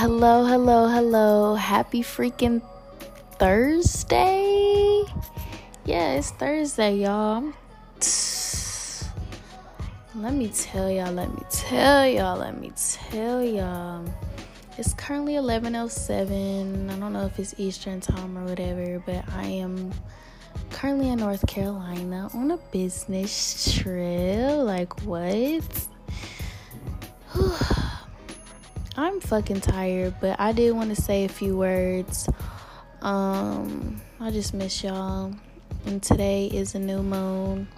[0.00, 1.54] Hello, hello, hello.
[1.56, 2.62] Happy freaking
[3.32, 5.04] Thursday.
[5.84, 7.52] Yeah, it's Thursday, y'all.
[10.14, 14.06] Let me tell y'all, let me tell y'all, let me tell y'all.
[14.78, 16.88] It's currently 11:07.
[16.88, 19.92] I don't know if it's Eastern time or whatever, but I am
[20.70, 24.64] currently in North Carolina on a business trip.
[24.64, 25.88] Like what?
[28.96, 32.28] I'm fucking tired, but I did want to say a few words.
[33.02, 35.32] Um, I just miss y'all.
[35.86, 37.68] And today is a new moon.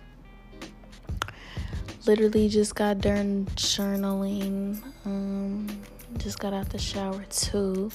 [2.06, 4.83] Literally just got done journaling.
[5.05, 5.69] Um,
[6.17, 7.91] just got out the shower too.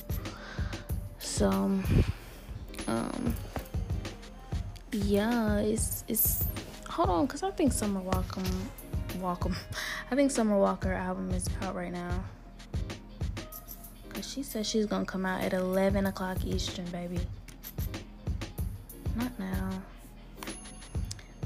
[1.17, 1.49] So,
[2.87, 3.35] um,
[4.91, 6.45] yeah, it's it's.
[6.89, 8.41] Hold on, cause I think Summer Walker,
[9.19, 9.51] Walker,
[10.11, 12.23] I think Summer Walker album is out right now.
[14.17, 17.19] Cause she said she's gonna come out at 11 o'clock Eastern, baby.
[19.15, 19.69] Not now.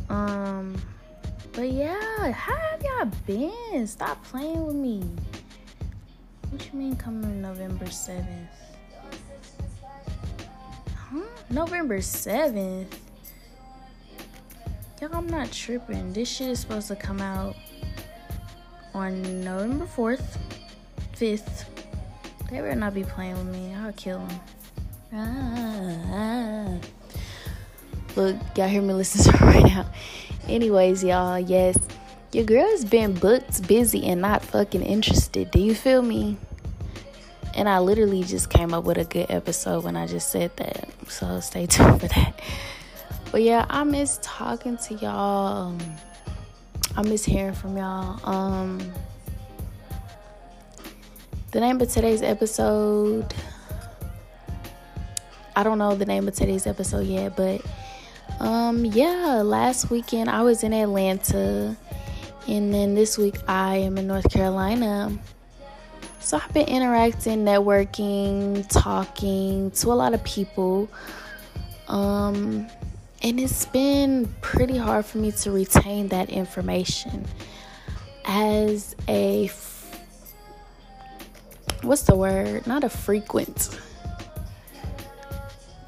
[0.08, 0.82] Um,
[1.52, 3.86] but yeah, how have y'all been?
[3.86, 5.04] Stop playing with me.
[6.50, 8.48] What you mean coming November 7th?
[10.96, 11.20] Huh?
[11.50, 12.88] November 7th?
[15.02, 16.14] Y'all, I'm not tripping.
[16.14, 17.54] This shit is supposed to come out
[18.94, 20.38] on November 4th,
[21.18, 21.66] 5th.
[22.52, 23.74] They better not be playing with me.
[23.74, 24.40] I'll kill them.
[25.14, 26.78] Ah.
[28.18, 29.90] Look, y'all hear me listen to right now.
[30.50, 31.78] Anyways, y'all, yes,
[32.34, 35.50] your girl's been booked, busy, and not fucking interested.
[35.52, 36.38] Do you feel me?
[37.56, 40.90] And I literally just came up with a good episode when I just said that.
[41.08, 42.42] So stay tuned for that.
[43.32, 45.78] But yeah, I miss talking to y'all.
[46.98, 48.20] I miss hearing from y'all.
[48.30, 48.92] Um
[51.52, 53.34] the name of today's episode
[55.54, 57.62] I don't know the name of today's episode yet, but
[58.40, 61.76] um yeah, last weekend I was in Atlanta
[62.48, 65.12] and then this week I am in North Carolina.
[66.22, 70.90] So I've been interacting, networking, talking to a lot of people.
[71.90, 72.68] Um
[73.22, 77.26] and it's been pretty hard for me to retain that information
[78.24, 79.48] as a
[81.82, 82.66] what's the word?
[82.68, 83.80] Not a frequent.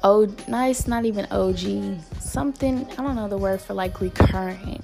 [0.02, 2.00] Oh, nice, not even OG.
[2.20, 4.82] Something I don't know the word for like recurring.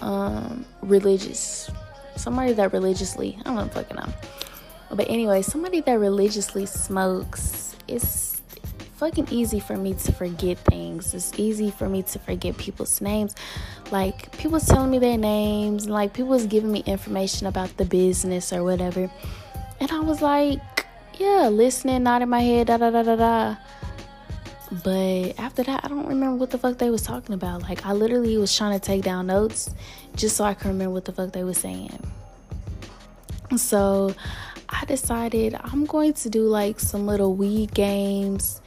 [0.00, 1.70] Um, religious.
[2.16, 4.08] Somebody that religiously, I don't fucking know.
[4.90, 7.76] But anyway, somebody that religiously smokes.
[7.86, 8.29] It's
[9.00, 11.14] fucking easy for me to forget things.
[11.14, 13.34] It's easy for me to forget people's names.
[13.90, 17.86] Like people was telling me their names, like people was giving me information about the
[17.86, 19.10] business or whatever.
[19.80, 20.60] And I was like,
[21.18, 23.56] yeah, listening, nodding my head, da da da da da.
[24.84, 27.62] But after that, I don't remember what the fuck they was talking about.
[27.62, 29.74] Like I literally was trying to take down notes
[30.14, 31.98] just so I can remember what the fuck they was saying.
[33.56, 34.14] So
[34.68, 38.60] I decided I'm going to do like some little weed games,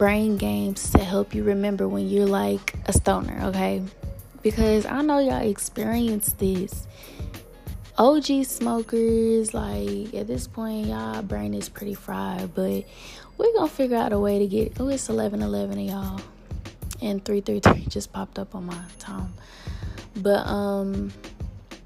[0.00, 3.82] brain games to help you remember when you're like a stoner, okay?
[4.40, 6.86] Because I know y'all experienced this.
[7.98, 12.84] OG smokers, like at this point, y'all brain is pretty fried, but
[13.36, 16.20] we're gonna figure out a way to get oh it's 11 11 of y'all
[17.02, 19.32] and 333 just popped up on my time
[20.16, 21.10] but um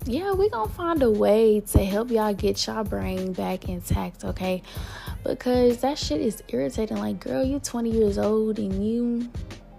[0.07, 4.63] yeah, we gonna find a way to help y'all get y'all brain back intact, okay?
[5.25, 6.99] Because that shit is irritating.
[6.99, 9.31] Like, girl, you 20 years old and you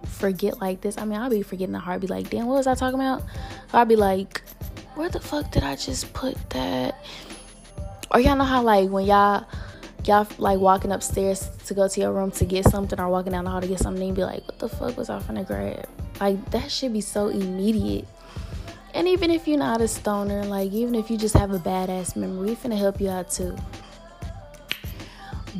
[0.04, 0.98] forget like this.
[0.98, 3.22] I mean, I'll be forgetting a heart, be like, damn, what was I talking about?
[3.72, 4.42] I'll be like,
[4.96, 7.04] where the fuck did I just put that?
[8.10, 9.46] Or y'all know how like when y'all
[10.04, 13.44] y'all like walking upstairs to go to your room to get something or walking down
[13.44, 15.88] the hall to get something and be like, what the fuck was I finna grab?
[16.20, 18.08] Like that should be so immediate.
[18.94, 22.16] And even if you're not a stoner, like even if you just have a badass
[22.16, 23.56] memory, we finna help you out too.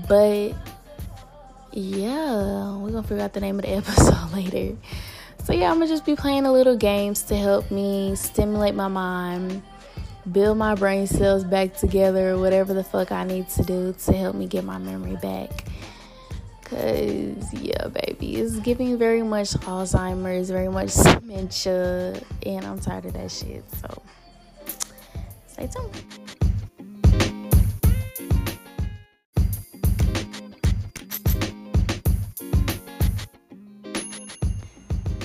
[0.08, 0.54] But
[1.72, 4.76] yeah, we're gonna figure out the name of the episode later.
[5.44, 8.88] So yeah, I'm gonna just be playing a little games to help me stimulate my
[8.88, 9.62] mind,
[10.32, 14.34] build my brain cells back together, whatever the fuck I need to do to help
[14.34, 15.66] me get my memory back.
[16.68, 23.12] Cause yeah, baby, it's giving very much Alzheimer's, very much dementia, and I'm tired of
[23.12, 23.62] that shit.
[23.80, 24.02] So
[25.46, 26.02] stay tuned.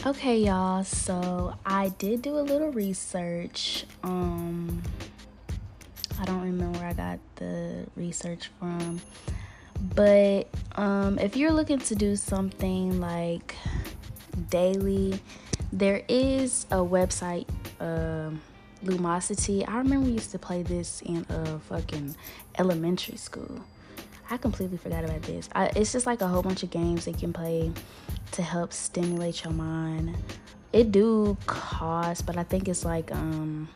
[0.05, 0.83] Okay, y'all.
[0.83, 3.85] So I did do a little research.
[4.03, 4.83] Um,
[6.19, 9.01] I don't remember where I got the research from.
[9.81, 13.55] But um, if you're looking to do something like
[14.49, 15.19] daily,
[15.73, 17.47] there is a website,
[17.79, 18.29] uh,
[18.85, 19.67] Lumosity.
[19.67, 22.15] I remember we used to play this in a fucking
[22.57, 23.63] elementary school.
[24.29, 25.49] I completely forgot about this.
[25.53, 27.71] I, it's just like a whole bunch of games that you can play
[28.31, 30.15] to help stimulate your mind.
[30.73, 33.67] It do cost, but I think it's like um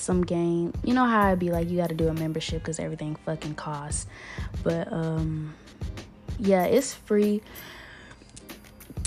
[0.00, 0.72] some game.
[0.84, 3.54] You know how I'd be like, you got to do a membership because everything fucking
[3.54, 4.06] costs.
[4.62, 5.54] But um,
[6.38, 7.42] yeah, it's free.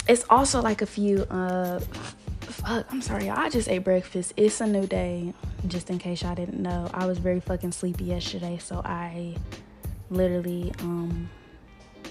[0.08, 1.24] It's also like a few.
[1.24, 1.80] Uh,
[2.42, 4.34] fuck, I'm sorry, I just ate breakfast.
[4.38, 5.34] It's a new day.
[5.68, 9.36] Just in case y'all didn't know, I was very fucking sleepy yesterday, so I
[10.10, 11.30] literally um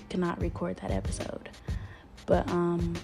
[0.09, 1.51] cannot record that episode.
[2.27, 2.95] But um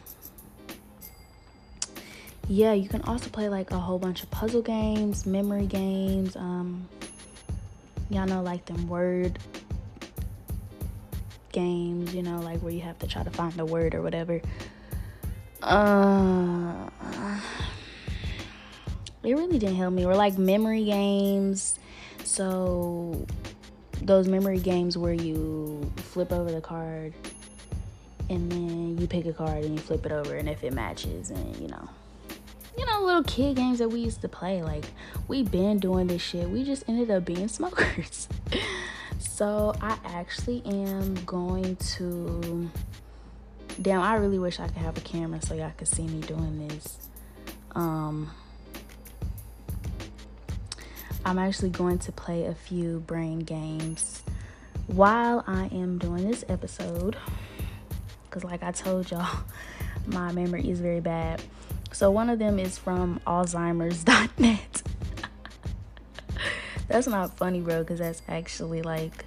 [2.49, 6.35] yeah, you can also play like a whole bunch of puzzle games, memory games.
[6.35, 6.89] Um,
[8.09, 9.39] y'all know like them word
[11.53, 14.41] games, you know, like where you have to try to find the word or whatever.
[15.63, 16.89] Uh,
[19.23, 20.07] it really didn't help me.
[20.07, 21.79] Or like memory games.
[22.25, 23.27] So
[24.01, 27.13] those memory games where you flip over the card
[28.31, 31.31] and then you pick a card and you flip it over and if it matches
[31.31, 31.89] and you know,
[33.09, 34.63] little kid games that we used to play.
[34.63, 34.85] Like,
[35.27, 36.49] we been doing this shit.
[36.49, 38.29] We just ended up being smokers.
[39.19, 42.71] so, I actually am going to.
[43.81, 46.69] Damn, I really wish I could have a camera so y'all could see me doing
[46.69, 47.09] this.
[47.75, 48.31] Um,
[51.25, 54.23] I'm actually going to play a few brain games
[54.89, 57.17] while I am doing this episode.
[58.25, 59.45] Because, like I told y'all,
[60.07, 61.41] my memory is very bad.
[61.99, 64.83] So one of them is from Alzheimer's.net.
[66.89, 69.25] that's not funny, bro, because that's actually like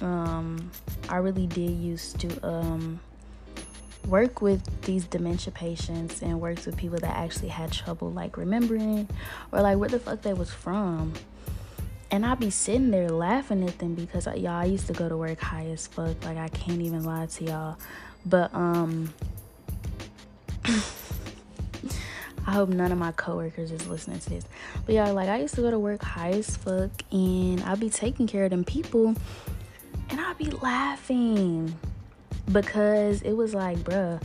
[0.00, 0.70] um
[1.10, 3.00] I really did used to um
[4.06, 9.06] work with these dementia patients and worked with people that actually had trouble like remembering
[9.52, 11.12] or like where the fuck they was from.
[12.10, 15.18] And I'd be sitting there laughing at them because y'all I used to go to
[15.18, 16.24] work high as fuck.
[16.24, 17.76] Like I can't even lie to y'all.
[18.24, 19.12] But um
[22.46, 24.44] I hope none of my coworkers is listening to this.
[24.84, 27.90] But yeah, like I used to go to work high as fuck and I'd be
[27.90, 29.14] taking care of them people
[30.10, 31.78] and I'd be laughing
[32.50, 34.20] because it was like, bruh,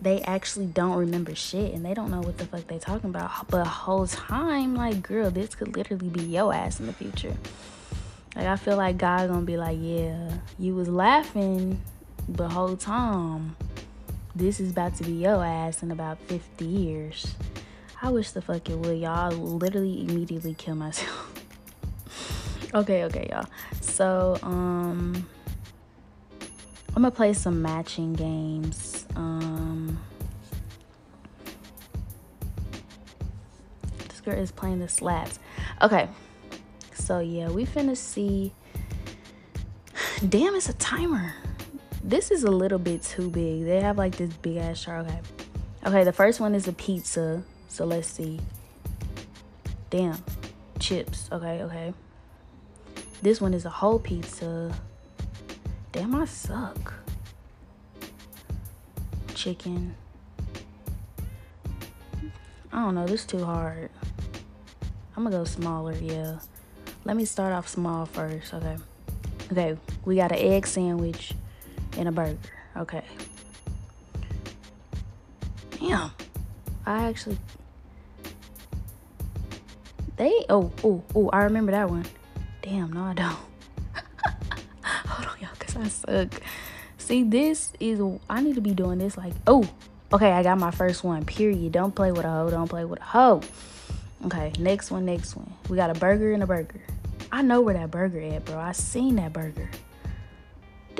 [0.00, 3.48] they actually don't remember shit and they don't know what the fuck they talking about.
[3.48, 7.36] But whole time, like, girl, this could literally be your ass in the future.
[8.34, 11.80] Like I feel like God gonna be like, yeah, you was laughing,
[12.28, 13.54] but whole time
[14.34, 17.34] this is about to be your ass in about 50 years.
[18.00, 19.14] I wish the fuck it would, y'all.
[19.16, 21.32] I literally immediately kill myself.
[22.74, 23.46] okay, okay, y'all.
[23.80, 25.26] So, um,
[26.94, 29.06] I'm gonna play some matching games.
[29.14, 29.98] Um,
[34.08, 35.38] this girl is playing the slaps.
[35.80, 36.08] Okay,
[36.94, 38.52] so yeah, we finna see.
[40.28, 41.34] Damn, it's a timer.
[42.04, 43.64] This is a little bit too big.
[43.64, 45.06] They have like this big ass chart.
[45.06, 45.20] Okay.
[45.86, 47.42] Okay, the first one is a pizza.
[47.68, 48.40] So let's see.
[49.90, 50.22] Damn.
[50.80, 51.28] Chips.
[51.30, 51.94] Okay, okay.
[53.22, 54.74] This one is a whole pizza.
[55.92, 56.92] Damn, I suck.
[59.34, 59.94] Chicken.
[62.72, 63.90] I don't know, this too hard.
[65.16, 66.38] I'm gonna go smaller, yeah.
[67.04, 68.76] Let me start off small first, okay.
[69.52, 71.34] Okay, we got an egg sandwich
[71.98, 72.38] and a burger.
[72.76, 73.02] Okay.
[75.78, 76.10] Damn.
[76.86, 77.38] I actually.
[80.16, 80.44] They.
[80.48, 82.04] Oh, oh, oh, I remember that one.
[82.62, 83.36] Damn, no, I don't.
[84.84, 86.42] Hold on, y'all, because I suck.
[86.98, 88.00] See, this is.
[88.28, 89.34] I need to be doing this like.
[89.46, 89.68] Oh,
[90.12, 91.24] okay, I got my first one.
[91.24, 91.72] Period.
[91.72, 92.50] Don't play with a hoe.
[92.50, 93.40] Don't play with a hoe.
[94.26, 95.52] Okay, next one, next one.
[95.68, 96.80] We got a burger and a burger.
[97.32, 98.58] I know where that burger at, bro.
[98.58, 99.68] I seen that burger.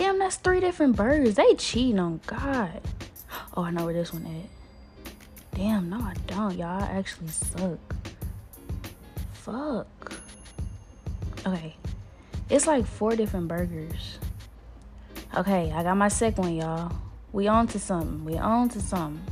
[0.02, 1.36] Damn, that's three different birds.
[1.36, 2.80] They cheating on God.
[3.56, 4.50] Oh, I know where this one is.
[5.54, 6.58] Damn, no, I don't.
[6.58, 7.78] Y'all actually suck.
[9.32, 10.12] Fuck.
[11.46, 11.76] Okay.
[12.50, 14.18] It's like four different burgers.
[15.36, 16.90] Okay, I got my second one, y'all.
[17.30, 18.24] We on to something.
[18.24, 19.24] We on to something.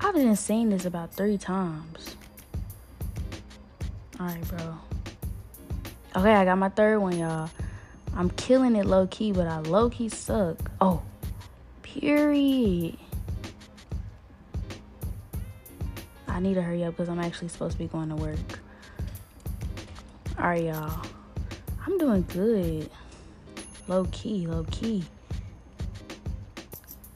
[0.00, 2.16] I've been seeing this about three times.
[4.18, 4.78] Alright, bro.
[6.16, 7.48] Okay, I got my third one, y'all.
[8.16, 10.58] I'm killing it low key, but I low key suck.
[10.80, 11.02] Oh,
[11.82, 12.96] period.
[16.26, 18.38] I need to hurry up because I'm actually supposed to be going to work.
[20.36, 21.06] All right, y'all.
[21.86, 22.90] I'm doing good.
[23.86, 25.04] Low key, low key.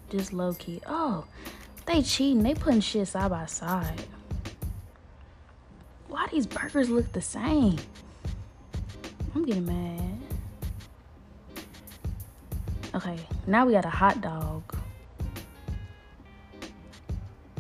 [0.09, 0.81] Just low key.
[0.87, 1.25] Oh,
[1.87, 2.45] they cheating.
[2.45, 4.05] They putting shit side by side.
[6.07, 7.79] Why these burgers look the same?
[9.35, 10.19] I'm getting mad.
[12.95, 14.63] Okay, now we got a hot dog.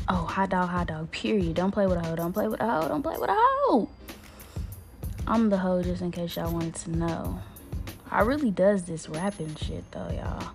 [0.08, 1.54] Oh, hot dog, hot dog, period.
[1.56, 2.14] Don't play with a hoe.
[2.14, 2.88] Don't play with a hoe.
[2.88, 3.88] Don't play with a hoe.
[5.26, 7.40] I'm the hoe just in case y'all wanted to know.
[8.10, 10.52] I really does this rapping shit though, y'all.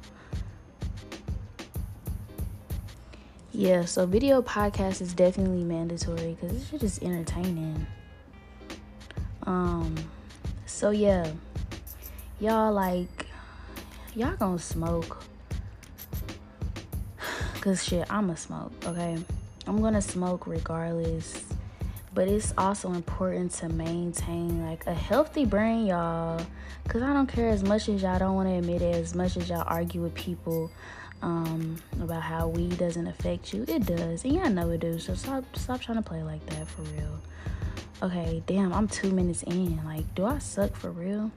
[3.51, 7.85] Yeah, so video podcast is definitely mandatory because this shit is entertaining.
[9.43, 9.95] Um,
[10.79, 11.29] so yeah,
[12.39, 13.25] y'all like,
[14.15, 15.25] y'all gonna smoke.
[17.59, 19.17] Cause shit, I'ma smoke, okay?
[19.67, 21.43] I'm gonna smoke regardless.
[22.13, 26.41] But it's also important to maintain like a healthy brain, y'all.
[26.88, 29.36] Cause I don't care as much as y'all don't want to admit it, as much
[29.36, 30.71] as y'all argue with people
[31.21, 33.65] um, about how weed doesn't affect you.
[33.67, 35.03] It does, and y'all know it does.
[35.03, 37.19] So stop, stop trying to play like that for real.
[38.01, 39.83] Okay, damn, I'm two minutes in.
[39.83, 41.31] Like, do I suck for real?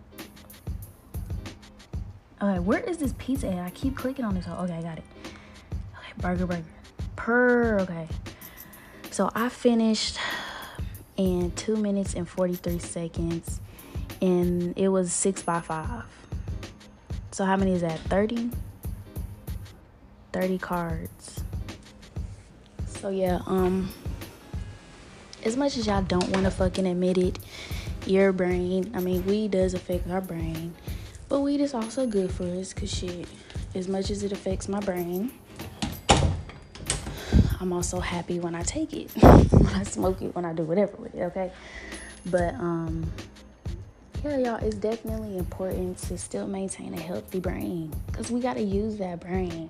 [2.41, 3.65] Okay, where is this pizza at?
[3.65, 4.47] I keep clicking on this.
[4.47, 5.05] Okay, I got it.
[5.99, 6.65] Okay, burger, burger.
[7.17, 7.81] Per.
[7.81, 8.09] Okay.
[9.11, 10.19] So I finished
[11.17, 13.61] in two minutes and 43 seconds,
[14.21, 16.05] and it was six by five.
[17.31, 17.99] So how many is that?
[18.01, 18.51] 30?
[20.33, 21.43] 30 cards.
[22.87, 23.91] So yeah, um
[25.45, 27.39] as much as y'all don't want to fucking admit it,
[28.07, 30.75] your brain, I mean, weed does affect our brain,
[31.29, 33.27] but weed is also good for us cuz shit,
[33.75, 35.33] as much as it affects my brain,
[37.61, 40.97] I'm also happy when I take it, when I smoke it, when I do whatever
[40.97, 41.53] with it, okay?
[42.27, 43.11] But um
[44.25, 48.63] yeah, y'all, it's definitely important to still maintain a healthy brain because we got to
[48.63, 49.69] use that brain.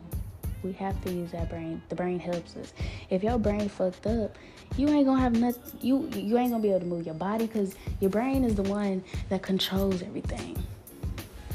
[0.62, 1.82] We have to use that brain.
[1.88, 2.72] The brain helps us.
[3.10, 4.38] If your brain fucked up,
[4.76, 5.78] you ain't gonna have nothing.
[5.80, 8.62] You you ain't gonna be able to move your body because your brain is the
[8.62, 10.56] one that controls everything.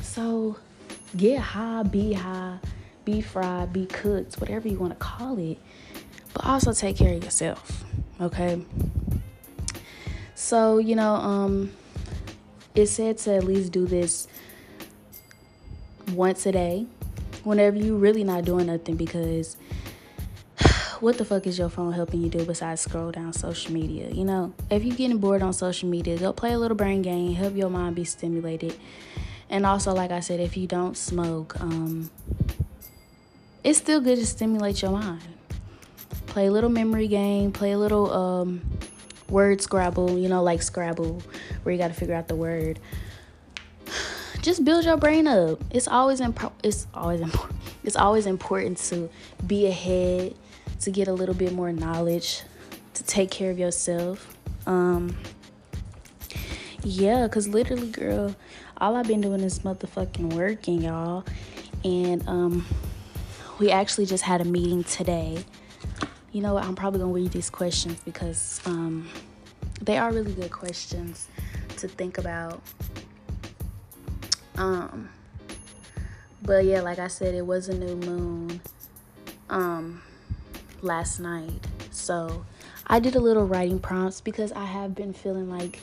[0.02, 0.58] So
[1.16, 2.58] get high, be high,
[3.06, 5.58] be fried, be cooked, whatever you want to call it.
[6.34, 7.86] But also take care of yourself.
[8.20, 8.62] Okay.
[10.36, 11.72] So you know, um,
[12.76, 14.28] it said to at least do this
[16.14, 16.88] once a day
[17.44, 19.58] whenever you really not doing nothing because
[21.00, 24.10] what the fuck is your phone helping you do besides scroll down social media?
[24.10, 27.34] You know, if you're getting bored on social media, go play a little brain game,
[27.34, 28.76] help your mind be stimulated.
[29.50, 32.10] And also, like I said, if you don't smoke, um,
[33.64, 35.22] it's still good to stimulate your mind.
[36.26, 38.62] Play a little memory game, play a little um,
[39.30, 41.22] word scrabble, you know, like Scrabble,
[41.64, 42.80] where you got to figure out the word
[44.48, 45.62] just build your brain up.
[45.72, 47.54] It's always imp- it's always important.
[47.84, 49.10] It's always important to
[49.46, 50.36] be ahead,
[50.82, 52.42] to get a little bit more knowledge,
[52.96, 54.38] to take care of yourself.
[54.66, 55.18] Um
[56.84, 58.36] yeah, cuz literally girl,
[58.78, 61.24] all I've been doing is motherfucking working, y'all.
[61.84, 62.66] And um
[63.60, 65.44] we actually just had a meeting today.
[66.32, 66.64] You know what?
[66.64, 69.10] I'm probably to read these questions because um
[69.82, 71.28] they are really good questions
[71.78, 72.62] to think about
[74.58, 75.10] um,
[76.42, 78.62] but yeah, like I said, it was a new moon
[79.50, 80.02] um
[80.82, 81.66] last night.
[81.92, 82.46] So
[82.86, 85.80] I did a little writing prompts because I have been feeling like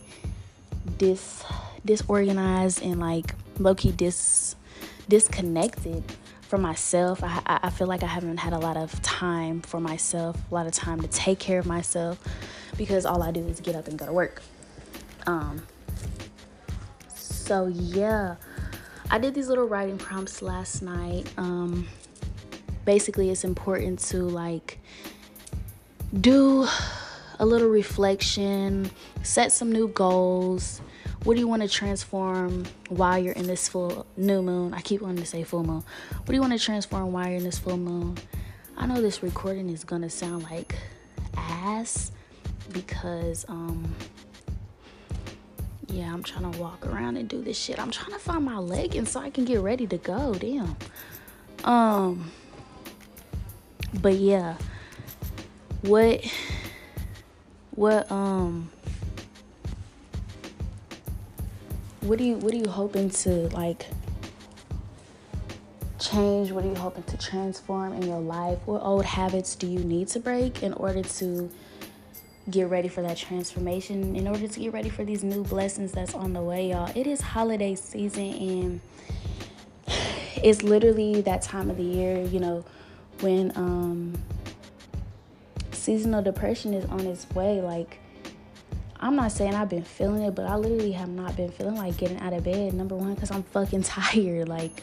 [0.98, 1.44] dis
[1.84, 4.56] disorganized and like low key dis
[5.08, 6.02] disconnected
[6.42, 7.22] from myself.
[7.22, 10.66] I, I feel like I haven't had a lot of time for myself, a lot
[10.66, 12.18] of time to take care of myself
[12.76, 14.42] because all I do is get up and go to work.
[15.26, 15.66] Um,
[17.14, 18.36] so yeah,
[19.10, 21.30] I did these little writing prompts last night.
[21.36, 21.86] Um,
[22.84, 24.78] basically, it's important to like
[26.20, 26.66] do
[27.38, 28.90] a little reflection,
[29.22, 30.80] set some new goals.
[31.24, 34.74] What do you want to transform while you're in this full new moon?
[34.74, 35.82] I keep wanting to say full moon.
[36.16, 38.18] What do you want to transform while you're in this full moon?
[38.76, 40.74] I know this recording is gonna sound like
[41.36, 42.10] ass
[42.72, 43.94] because um
[45.88, 47.78] yeah, I'm trying to walk around and do this shit.
[47.78, 50.34] I'm trying to find my leggings so I can get ready to go.
[50.34, 50.76] Damn.
[51.64, 52.30] Um,
[53.94, 54.56] but yeah,
[55.82, 56.24] what,
[57.72, 58.70] what, um,
[62.00, 63.86] what do you, what are you hoping to like
[65.98, 66.52] change?
[66.52, 68.58] What are you hoping to transform in your life?
[68.66, 71.50] What old habits do you need to break in order to
[72.50, 76.14] get ready for that transformation, in order to get ready for these new blessings that's
[76.14, 76.90] on the way, y'all.
[76.94, 78.80] It is holiday season and
[80.42, 82.64] it's literally that time of the year, you know,
[83.20, 84.14] when um
[85.72, 87.60] seasonal depression is on its way.
[87.60, 87.98] Like
[89.00, 91.96] I'm not saying I've been feeling it, but I literally have not been feeling like
[91.96, 92.74] getting out of bed.
[92.74, 94.48] Number one, because I'm fucking tired.
[94.48, 94.82] Like,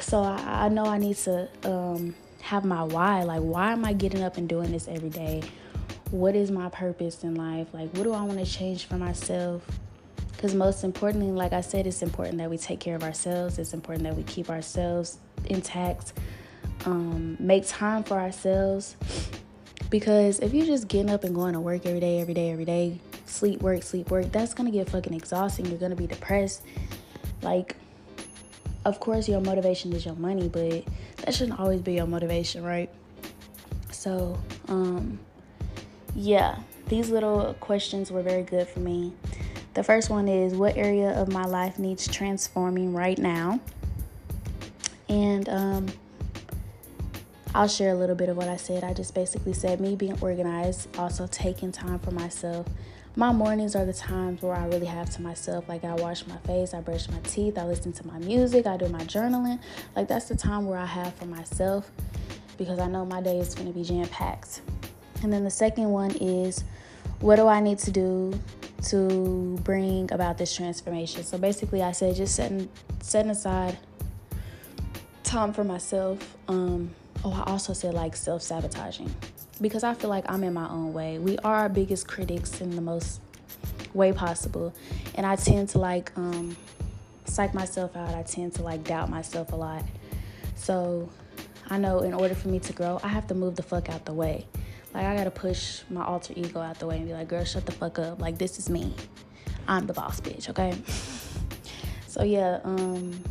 [0.00, 3.24] so I, I know I need to um, have my why.
[3.24, 5.42] Like, why am I getting up and doing this every day?
[6.10, 7.68] What is my purpose in life?
[7.72, 9.62] Like, what do I want to change for myself?
[10.32, 13.58] Because most importantly, like I said, it's important that we take care of ourselves.
[13.58, 16.14] It's important that we keep ourselves intact,
[16.86, 18.96] um, make time for ourselves
[19.90, 22.64] because if you're just getting up and going to work every day, every day, every
[22.64, 25.66] day, sleep, work, sleep, work, that's gonna get fucking exhausting.
[25.66, 26.62] You're gonna be depressed.
[27.42, 27.76] Like,
[28.84, 30.84] of course, your motivation is your money, but
[31.24, 32.90] that shouldn't always be your motivation, right?
[33.90, 34.38] So,
[34.68, 35.18] um,
[36.20, 36.58] yeah,
[36.88, 39.12] these little questions were very good for me.
[39.72, 43.60] The first one is What area of my life needs transforming right now?
[45.08, 45.86] And, um,
[47.54, 48.84] I'll share a little bit of what I said.
[48.84, 52.66] I just basically said me being organized, also taking time for myself.
[53.16, 55.68] My mornings are the times where I really have to myself.
[55.68, 58.76] Like I wash my face, I brush my teeth, I listen to my music, I
[58.76, 59.58] do my journaling.
[59.96, 61.90] Like that's the time where I have for myself
[62.56, 64.60] because I know my day is going to be jam packed.
[65.22, 66.64] And then the second one is
[67.20, 68.38] what do I need to do
[68.84, 71.22] to bring about this transformation?
[71.22, 72.68] So basically, I said just setting
[73.00, 73.78] setting aside
[75.22, 76.36] time for myself.
[76.48, 76.90] Um,
[77.22, 79.14] Oh, I also said like self sabotaging
[79.60, 81.18] because I feel like I'm in my own way.
[81.18, 83.20] We are our biggest critics in the most
[83.92, 84.72] way possible,
[85.16, 86.56] and I tend to like um,
[87.26, 88.14] psych myself out.
[88.14, 89.84] I tend to like doubt myself a lot.
[90.54, 91.10] So
[91.68, 94.06] I know in order for me to grow, I have to move the fuck out
[94.06, 94.46] the way.
[94.92, 97.66] Like I gotta push my alter ego out the way and be like, girl, shut
[97.66, 98.20] the fuck up.
[98.20, 98.92] Like this is me.
[99.68, 100.74] I'm the boss bitch, okay?
[102.10, 103.22] So yeah, um,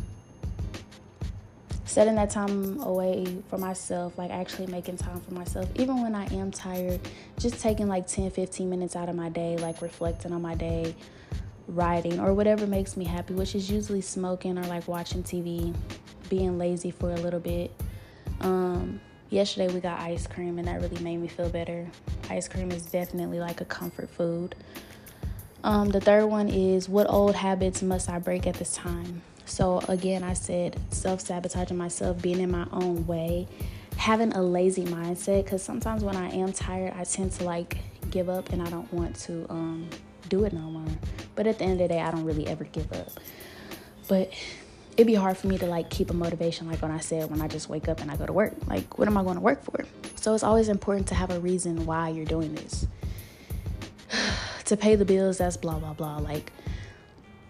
[1.84, 6.24] setting that time away for myself, like actually making time for myself, even when I
[6.32, 6.98] am tired,
[7.38, 10.94] just taking like 10, 15 minutes out of my day, like reflecting on my day,
[11.68, 15.74] writing, or whatever makes me happy, which is usually smoking or like watching TV,
[16.30, 17.70] being lazy for a little bit.
[18.40, 18.98] Um,
[19.30, 21.86] yesterday we got ice cream, and that really made me feel better.
[22.28, 24.54] Ice cream is definitely like a comfort food.
[25.62, 29.22] Um, the third one is what old habits must I break at this time?
[29.44, 33.48] So, again, I said self sabotaging myself, being in my own way,
[33.96, 35.44] having a lazy mindset.
[35.44, 37.78] Because sometimes when I am tired, I tend to like
[38.10, 39.88] give up and I don't want to um,
[40.28, 40.92] do it no more.
[41.34, 43.10] But at the end of the day, I don't really ever give up.
[44.08, 44.32] But
[45.00, 47.40] it'd be hard for me to like keep a motivation, like when I said, when
[47.40, 48.52] I just wake up and I go to work.
[48.66, 49.86] Like, what am I going to work for?
[50.16, 52.86] So, it's always important to have a reason why you're doing this.
[54.66, 56.18] to pay the bills, that's blah, blah, blah.
[56.18, 56.52] Like,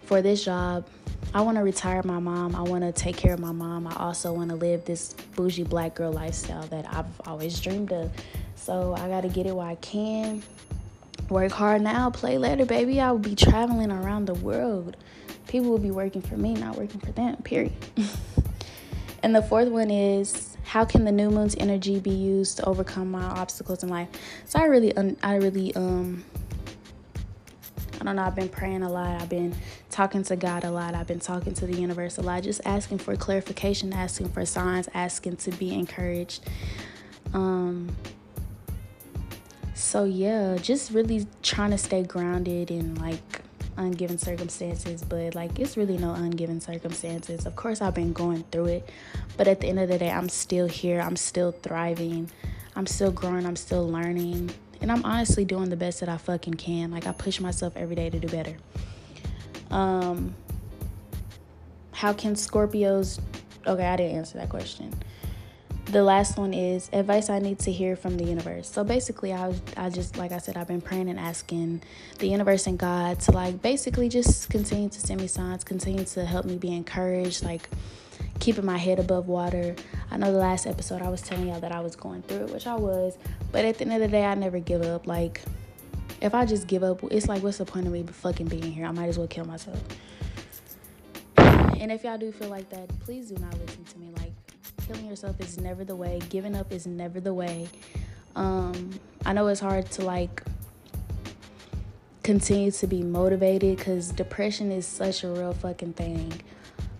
[0.03, 0.87] for this job,
[1.33, 2.55] I want to retire my mom.
[2.55, 3.85] I want to take care of my mom.
[3.85, 8.11] I also want to live this bougie black girl lifestyle that I've always dreamed of.
[8.55, 10.41] So I got to get it while I can.
[11.29, 13.01] Work hard now, play later, baby.
[13.01, 14.95] I will be traveling around the world.
[15.51, 17.73] People will be working for me, not working for them, period.
[19.21, 23.11] and the fourth one is how can the new moon's energy be used to overcome
[23.11, 24.07] my obstacles in life?
[24.45, 26.23] So I really, I really, um,
[27.99, 29.21] I don't know, I've been praying a lot.
[29.21, 29.53] I've been
[29.89, 30.95] talking to God a lot.
[30.95, 34.87] I've been talking to the universe a lot, just asking for clarification, asking for signs,
[34.93, 36.49] asking to be encouraged.
[37.33, 37.93] Um,
[39.73, 43.40] so yeah, just really trying to stay grounded and like
[43.77, 47.45] ungiven circumstances, but like it's really no ungiven circumstances.
[47.45, 48.89] Of course, I've been going through it,
[49.37, 51.01] but at the end of the day, I'm still here.
[51.01, 52.29] I'm still thriving.
[52.75, 53.45] I'm still growing.
[53.45, 54.51] I'm still learning.
[54.81, 56.91] And I'm honestly doing the best that I fucking can.
[56.91, 58.57] Like I push myself every day to do better.
[59.69, 60.35] Um
[61.91, 63.19] how can Scorpios
[63.67, 64.91] Okay, I didn't answer that question.
[65.91, 68.69] The last one is advice I need to hear from the universe.
[68.69, 71.81] So basically, I I just like I said, I've been praying and asking
[72.17, 76.23] the universe and God to like basically just continue to send me signs, continue to
[76.25, 77.67] help me be encouraged, like
[78.39, 79.75] keeping my head above water.
[80.09, 82.53] I know the last episode I was telling y'all that I was going through it,
[82.53, 83.17] which I was,
[83.51, 85.07] but at the end of the day, I never give up.
[85.07, 85.41] Like,
[86.21, 88.85] if I just give up, it's like, what's the point of me fucking being here?
[88.85, 89.83] I might as well kill myself.
[91.37, 93.83] And if y'all do feel like that, please do not listen
[94.91, 97.69] killing yourself is never the way, giving up is never the way.
[98.35, 98.91] Um,
[99.25, 100.43] I know it's hard to like
[102.23, 106.31] continue to be motivated because depression is such a real fucking thing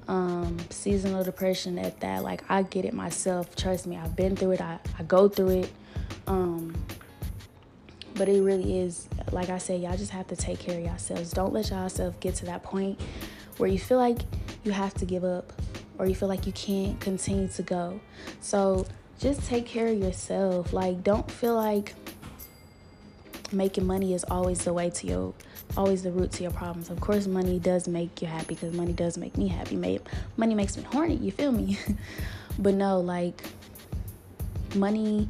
[0.08, 2.24] um, seasonal depression at that.
[2.24, 3.56] Like I get it myself.
[3.56, 4.62] Trust me, I've been through it.
[4.62, 5.72] I, I go through it.
[6.28, 6.74] Um,
[8.16, 11.32] But it really is, like I said, y'all just have to take care of yourselves.
[11.32, 13.00] Don't let yourself get to that point
[13.58, 14.20] where you feel like
[14.64, 15.54] you have to give up
[15.98, 18.00] or you feel like you can't continue to go.
[18.40, 18.86] So
[19.20, 20.74] just take care of yourself.
[20.74, 21.94] Like, don't feel like
[23.52, 25.34] making money is always the way to your
[25.78, 26.90] always the root to your problems.
[26.90, 29.76] Of course, money does make you happy because money does make me happy.
[30.38, 31.16] Money makes me horny.
[31.16, 31.78] You feel me?
[32.60, 33.42] but no, like
[34.76, 35.30] money,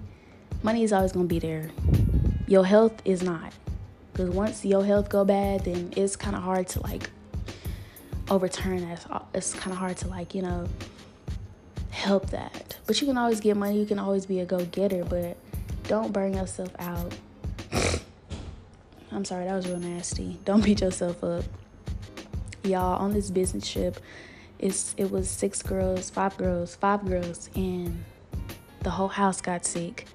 [0.64, 1.70] money is always gonna be there.
[2.48, 3.54] Your health is not,
[4.14, 7.10] because once your health go bad, then it's kind of hard to like
[8.32, 9.06] overturn that.
[9.34, 10.68] It's kind of hard to like you know
[11.92, 12.78] help that.
[12.88, 13.80] But you can always get money.
[13.80, 15.38] You can always be a go getter, but
[15.84, 17.14] don't burn yourself out
[19.14, 20.40] I'm sorry, that was real nasty.
[20.46, 21.44] Don't beat yourself up.
[22.64, 24.00] Y'all, on this business trip,
[24.60, 28.04] it's it was six girls, five girls, five girls, and
[28.82, 30.08] the whole house got sick.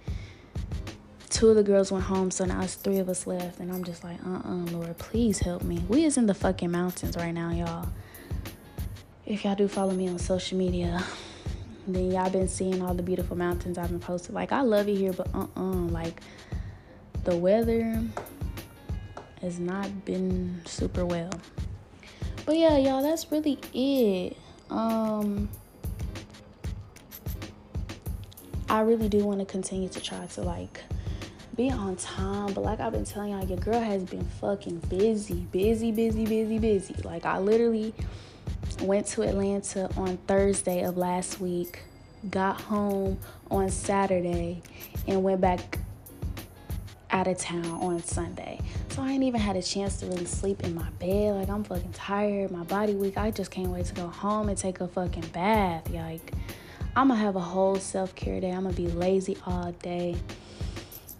[1.29, 3.85] Two of the girls went home, so now it's three of us left, and I'm
[3.85, 5.85] just like, uh-uh, Lord, please help me.
[5.88, 7.88] We is in the fucking mountains right now, y'all.
[9.26, 11.04] If y'all do follow me on social media,
[11.88, 14.36] then y'all been seeing all the beautiful mountains I've been posting.
[14.36, 16.20] Like I love it here, but uh-uh, like
[17.24, 18.04] the weather
[19.40, 21.32] has not been super well.
[22.44, 24.36] But yeah, y'all, that's really it.
[24.70, 25.48] Um
[28.68, 30.82] I really do want to continue to try to like
[31.56, 35.46] be on time, but like I've been telling y'all, your girl has been fucking busy,
[35.50, 36.94] busy, busy, busy, busy.
[37.02, 37.92] Like I literally
[38.80, 41.80] went to Atlanta on Thursday of last week,
[42.30, 43.18] got home
[43.50, 44.62] on Saturday,
[45.06, 45.78] and went back
[47.10, 48.60] out of town on Sunday.
[48.90, 51.34] So I ain't even had a chance to really sleep in my bed.
[51.34, 53.16] Like I'm fucking tired, my body weak.
[53.16, 55.88] I just can't wait to go home and take a fucking bath.
[55.90, 56.32] Like
[56.94, 58.50] I'm gonna have a whole self-care day.
[58.50, 60.16] I'm gonna be lazy all day.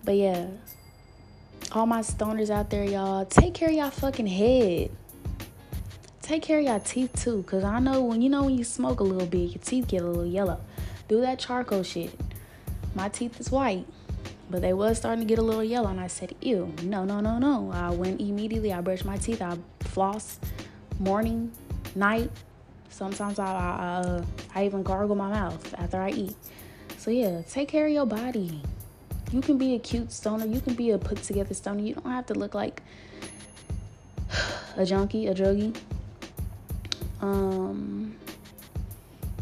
[0.05, 0.49] But yeah,
[1.73, 4.91] all my stoners out there, y'all, take care of y'all fucking head.
[6.27, 8.99] Take care of y'all teeth too, cause I know when you know when you smoke
[8.99, 10.61] a little bit, your teeth get a little yellow.
[11.07, 12.19] Do that charcoal shit.
[12.97, 13.87] My teeth is white
[14.51, 17.21] but they was starting to get a little yellow and i said ew no no
[17.21, 17.71] no no.
[17.73, 20.41] I went immediately i brushed my teeth i floss
[20.99, 21.53] morning
[21.95, 22.31] night.
[22.89, 26.37] Sometimes i I, uh, I even gargle my mouth after i eat.
[26.99, 28.61] So yeah take care of your body.
[29.31, 30.47] You can be a cute stoner.
[30.47, 31.83] You can be a put together stoner.
[31.83, 32.83] You don't have to look like
[34.77, 35.77] a junkie a druggie
[37.27, 38.17] um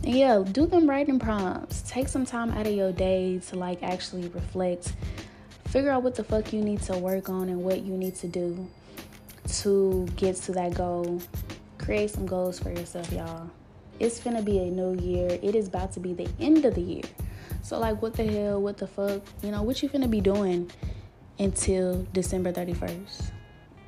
[0.03, 1.83] yeah, do them writing prompts.
[1.83, 4.93] Take some time out of your day to like actually reflect.
[5.67, 8.29] Figure out what the fuck you need to work on and what you need to
[8.29, 8.69] do
[9.61, 11.21] to get to that goal.
[11.79, 13.51] Create some goals for yourself, y'all.
[13.99, 15.39] It's gonna be a new year.
[15.43, 17.05] It is about to be the end of the year.
[17.63, 19.23] So like what the hell, what the fuck?
[19.43, 20.71] You know, what you gonna be doing
[21.39, 23.31] until December 31st?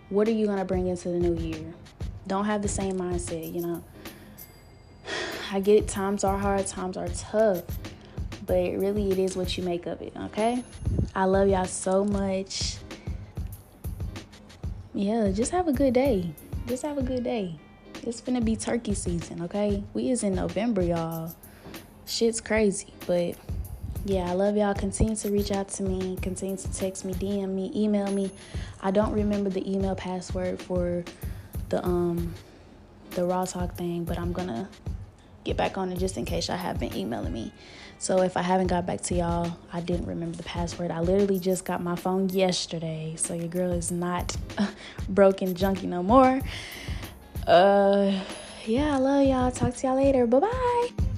[0.08, 1.74] What are you gonna bring into the new year?
[2.26, 3.84] Don't have the same mindset, you know.
[5.52, 7.62] I get it, times are hard, times are tough,
[8.46, 10.64] but really it is what you make of it, okay?
[11.14, 12.78] I love y'all so much.
[14.92, 16.30] Yeah, just have a good day.
[16.66, 17.58] Just have a good day.
[18.02, 19.84] It's gonna be turkey season, okay?
[19.94, 21.34] We is in November, y'all.
[22.06, 23.36] Shit's crazy, but
[24.04, 24.74] yeah, I love y'all.
[24.74, 26.16] Continue to reach out to me.
[26.22, 28.30] Continue to text me, DM me, email me.
[28.80, 31.04] I don't remember the email password for
[31.68, 32.34] the um
[33.10, 34.68] the raw talk thing, but I'm gonna
[35.44, 37.52] get back on it just in case y'all have been emailing me.
[37.98, 40.90] So if I haven't got back to y'all, I didn't remember the password.
[40.90, 44.36] I literally just got my phone yesterday, so your girl is not
[45.08, 46.40] broken junkie no more.
[47.46, 48.12] Uh,
[48.66, 49.50] yeah, I love y'all.
[49.50, 50.26] Talk to y'all later.
[50.26, 51.15] Bye bye.